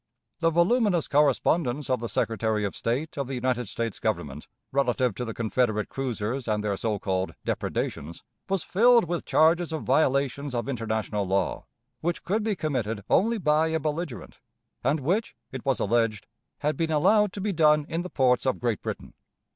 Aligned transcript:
The 0.39 0.49
voluminous 0.49 1.07
correspondence 1.07 1.87
of 1.87 1.99
the 1.99 2.09
Secretary 2.09 2.63
of 2.63 2.75
State 2.75 3.19
of 3.19 3.27
the 3.27 3.35
United 3.35 3.67
States 3.67 3.99
Government, 3.99 4.47
relative 4.71 5.13
to 5.13 5.23
the 5.23 5.33
Confederate 5.35 5.89
cruisers 5.89 6.47
and 6.47 6.63
their 6.63 6.75
so 6.75 6.97
called 6.97 7.35
"depredations," 7.45 8.23
was 8.49 8.63
filled 8.63 9.05
with 9.05 9.25
charges 9.25 9.71
of 9.71 9.83
violations 9.83 10.55
of 10.55 10.67
international 10.67 11.27
law, 11.27 11.65
which 11.99 12.23
could 12.23 12.41
be 12.41 12.55
committed 12.55 13.03
only 13.11 13.37
by 13.37 13.67
a 13.67 13.79
belligerent, 13.79 14.39
and 14.83 14.99
which, 15.01 15.35
it 15.51 15.63
was 15.67 15.79
alleged, 15.79 16.25
had 16.61 16.75
been 16.75 16.89
allowed 16.91 17.31
to 17.33 17.39
be 17.39 17.51
done 17.53 17.85
in 17.87 18.01
the 18.01 18.09
ports 18.09 18.47
of 18.47 18.59
Great 18.59 18.81
Britain. 18.81 19.13